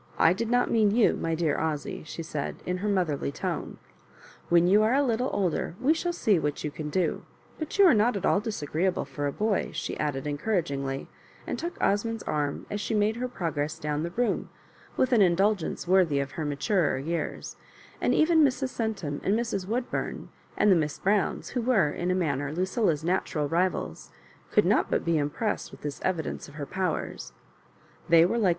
[0.18, 3.76] "I did not mean you, my dear Osy," she said, in her motherly tona
[4.48, 7.22] When you are a little older we shall see what you can do;
[7.56, 11.06] but you are not at all disagreeable for a boy," she added, encouragmgly,
[11.46, 14.50] and took Osmond's arm as she made her progress down the room
[14.96, 17.54] with an indul gence worthy of her maturer years;
[18.00, 18.70] and eveo Mrs.
[18.70, 23.46] Centum and Mi& Woodbum and the Miss Browns, who were, in a manner, Lucilla's natural
[23.48, 24.10] rivals,
[24.50, 27.32] could not but be impressed with this evi dence of her powers.
[28.08, 28.58] They were like